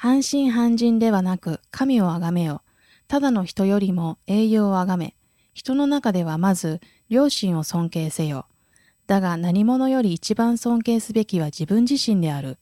[0.00, 2.62] 半信半人ではなく神をあがめよ。
[3.08, 5.16] ただの人よりも栄養をあがめ。
[5.54, 8.46] 人の中ではまず両親を尊敬せよ。
[9.08, 12.58] だが何者より一番尊敬すべきは自分自身である。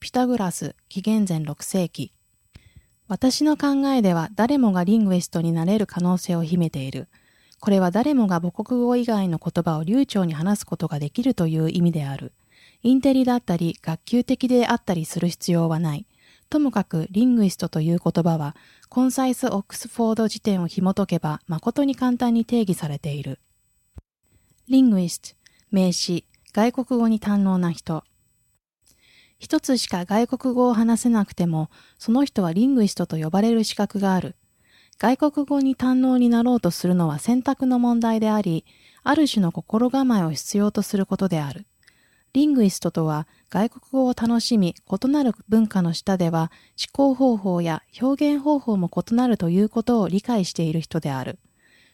[0.00, 2.10] ピタグラス、紀元前6世紀。
[3.06, 7.08] 私の考えでは誰もがリングイストになれる可能性を秘めている。
[7.60, 12.32] これは誰もが母国語以外の言葉を流暢に話すことができるという意味である。
[12.82, 16.06] インテリだったり学級的であったりする必要はない。
[16.52, 18.54] ともかくリングイストという言葉は、
[18.90, 23.40] コンサイス・オックスフォード辞典を紐解けば誠に簡単に定義されている。
[24.68, 25.30] リングイスト、
[25.70, 28.04] 名詞、外国語に堪能な人。
[29.38, 34.36] 一つしか外国語を話せなくても、その人はリングイストと呼ばれる資格がある。
[34.98, 38.66] 外国語に堪能になろうとするのは選択の問題であり、
[39.02, 41.64] ある種の心構えを必要とすることである。
[42.34, 46.50] リングイストとは外国語を楽しみ、異なる文化の下では
[46.80, 51.38] 思考方法や表現方法も異なるということを理解している人である。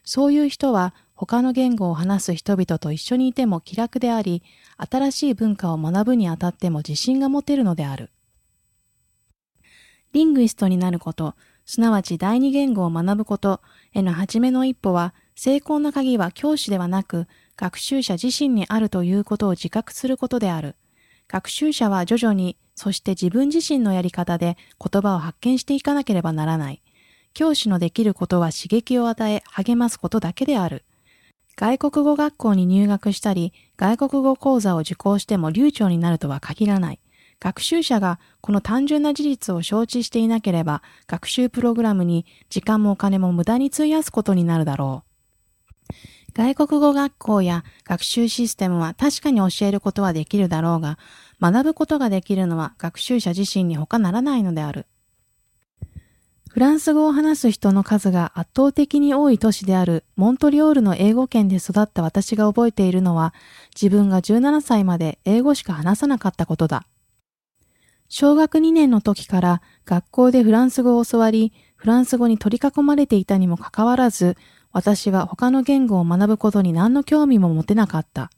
[0.05, 4.41] そういう人は他の言語を話す人々と一緒にいても気楽であり、
[4.77, 8.09] 新しい文化を学ぶにあたっても自信が持てるのである。
[10.13, 11.35] リングイストになること、
[11.65, 13.59] すなわち第二言語を学ぶこと
[13.91, 20.75] への初めの一歩は、成功の鍵は教師ではなく、学習者自身にあるということを自覚することである。
[21.29, 26.81] 学習者は徐々に、そして自分自身のやり方で言葉を発見していかなければならない。
[27.33, 30.83] 教師のできることは刺激を与え、励ますことだけである。
[31.55, 36.99] 外国語学校に入学したり、外国語講座を受講しても流暢になるとは限らない。
[37.39, 45.08] 学習者がこの単純な事実を承知していなければ、学習プログラムに時間もお金も無駄に費やすことになるだろう。
[46.33, 50.97] 外国語学校や学習システムは確かに教えることはできるだろうが、
[51.41, 54.85] 学ぶことができるのは学習者自身に他ならないのである。
[56.49, 63.33] フランス語を話す人の数が圧倒的に多い都市であるモントリオールの英語圏で育った私が覚えているのは、
[63.79, 66.85] 自分が17歳まで英語しか話さなかったことだ。
[68.09, 74.35] 小学2年の時から学校でフランス語を教わり、フランス語に取り囲まれていたにもかかわらず、
[74.71, 78.29] 私は他の言語を学ぶことに何の興味も持てなかった。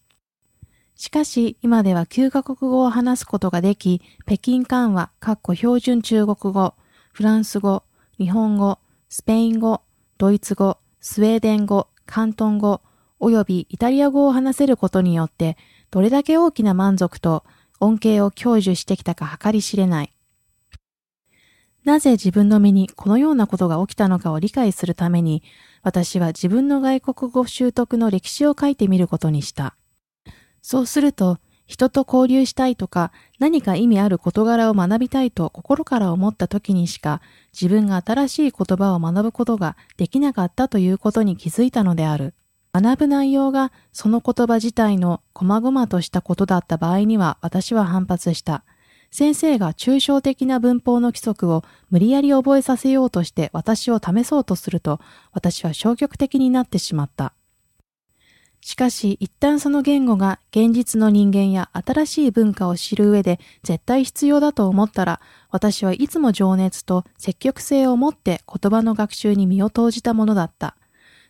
[0.95, 6.75] しかし、今では9カ国語を話すことができ、北京間話、かっこ標準中国語、
[7.11, 7.83] フランス語、
[8.17, 9.81] 日本語、スペイン語、
[10.17, 12.81] ドイツ語、スウェーデン語、関東語、
[13.19, 15.57] およびイタリア語を話せることによって、
[15.89, 17.43] どれだけ大きな満足と
[17.79, 20.13] 恩恵を享受してきたか計り知れない。
[21.83, 25.41] なぜ自分の身にこのようなことが起きたのかを理解するために、
[25.83, 29.75] 私は自分の外国語習得の歴史を書いてみることにした。
[30.61, 37.21] そうすると、人と交流したいとか、何か意味ある事柄を学びたいと心から思った時にしか、
[37.53, 42.33] 自分が新しい言葉を学ぶことができなかったということに気づいたのである。
[42.73, 48.63] 学ぶ内容がその言葉自体の細々としたことだった場合には私は反発した。
[49.11, 55.01] 先生が抽象的な文法の規則を無理やり覚えさせようとして私を試そうとすると、
[55.33, 57.33] 私は消極的になってしまった。
[58.61, 70.77] しかし、一旦その言語が現実の人間や新しい文化を知る上で絶対必要だと思ったら、私はいつも情熱と積極性を持って言葉の学習に身を投じたものだった。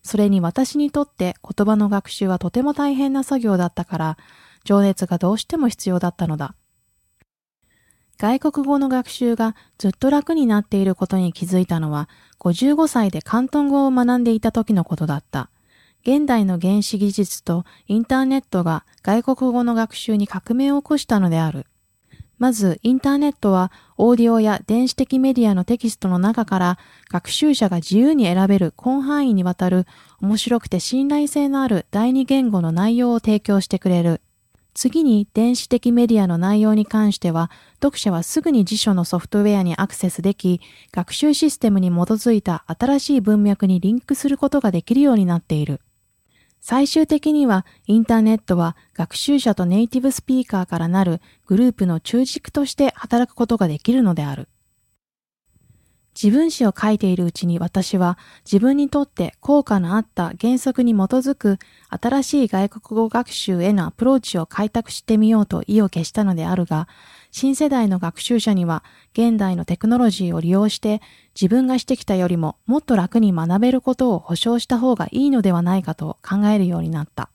[0.03, 4.17] それに私にとって言葉の学習はとても大変な作業だったから、
[4.65, 6.53] 情熱がどうしても必要だったのだ。
[8.21, 12.07] 外国語の学習がずっと楽になっていることに気づいたのは、
[12.39, 15.49] 55歳で広東語を学んでいた時のことだった。
[16.03, 21.65] 現代の原子技術とインターネットが外国語の学習に革命を起こしたのである。
[22.37, 26.77] まず、インターネットはオーディオや電子的メディアのテキストの中から
[27.09, 29.87] 学習者が自由に選べる広範囲にわたる
[30.21, 34.21] 面白くて信頼性のある第二言語の内容を提供してくれる。
[34.73, 37.51] 次に電子的メディアの内容に関しては、
[37.81, 40.61] 読者はすぐに辞書のソフトウェアにアクセスでき、
[40.91, 45.81] 学習システムに基づいた新しい文脈にリンクすることができるようになっている。
[46.61, 54.47] 最終的には、インターネットは学習者とネイティブスピーカーからなるグループの中軸として働くことができるのである。
[56.21, 61.57] 自分史を書いているうちに私は自分にとって効果のあった原則に基づく
[61.89, 66.87] 新しい外国語学習へのアプローチを開拓してみようと意を決したのであるが、
[67.31, 68.83] 新世代の学習者には
[69.13, 71.01] 現代のテクノロジーを利用して
[71.33, 77.31] 自分がしてきたよりももっと楽に学べることを保証した方がいいのではないかと考えるようになった。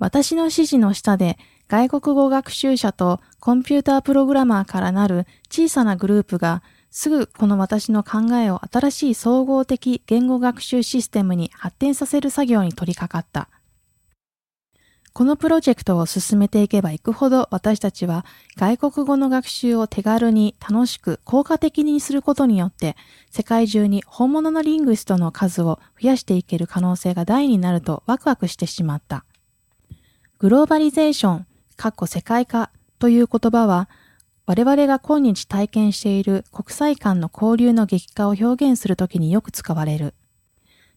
[0.00, 13.48] 私の指示の下で外国語学習者とコンピュータープログラマーからなる小さなグループがすぐこの私の考えを新しい総合的言語学習システムに発展させる作業に取り掛かった。
[15.12, 18.24] このプロジェクトを進めていけばいくほど私たちは
[18.56, 22.94] 外国語の学習を手軽に楽しく効果的にすることによって
[23.30, 29.24] 世界中に本物のリングストの数を増やしていける可能性が大になるとワクワクしてしまった。
[30.38, 31.46] グローバリゼーション、
[31.76, 32.70] かっこ世界化
[33.00, 33.88] という言葉は
[34.48, 40.14] 我々が今日体験している国際間の交流の激化を表現するときによく使われる。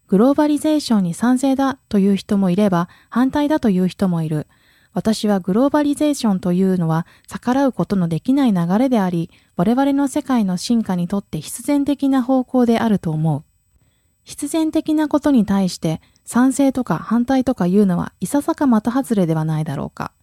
[0.08, 4.48] グローバリゼーションに賛成だという人もいれば反対だという人もいる。
[4.94, 13.44] 私はグローバリゼーションというのは逆らうことのできない流れであり、我々の世界の進化にとって必然的な方向であると思う。
[14.24, 20.14] 必然的なことに対して賛成とか反対とか言うのはいささか的外れではないだろうか。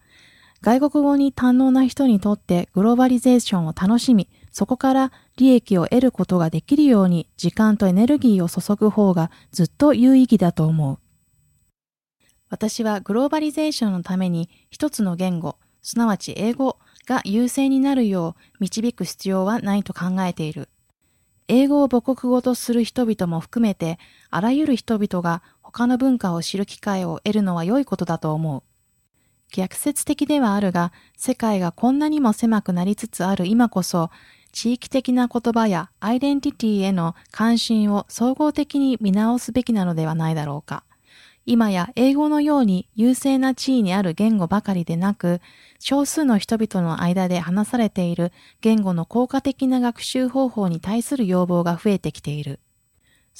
[0.61, 10.99] 外国語に堪能な人にとってグローバリゼーションを楽しみ、そこから利益を得ることができるように時間とエネルギーを注ぐ方がずっと有意義だと思う。
[12.49, 16.77] 私はグローバリゼーションのために一つの言語、すなわち英語
[17.07, 20.67] が優勢になるよう導く必要はないと考えている。
[21.47, 23.97] 英語を母国語とする人々も含めて、
[24.29, 28.68] あらゆる人々が他の文化を知る機会を得るのは良いことだと思う。
[29.51, 34.09] 逆説的ではあるが、世界がこんなにも狭くなりつつある今こそ、
[34.51, 40.83] 地域的な言葉やアイデンティティへの関心を総合的に見直すべきなのではないだろうか。
[41.45, 45.41] 今や英語のように優勢な地位にある言語ばかりでなく、
[45.79, 48.31] 少数の人々の間で話されている
[48.61, 52.59] 言語の効果的な学習方法に対する要望が増えてきている。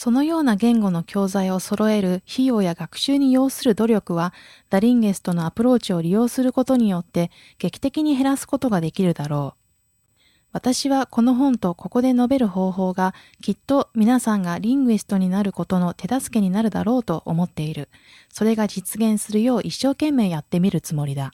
[0.02, 4.34] そのような言語の教材を揃える費用や学習に要する努力は、
[4.70, 10.54] ダリンゲストのアプローチを利用することによって劇的に減らすことができるだろう。
[10.54, 17.90] 私はこの本とここで述べる方法がきっと皆さんがリングイストになることの手助けになるだろうと思っている。
[18.32, 21.34] それが実現するよう一生懸命やってみるつもりだ。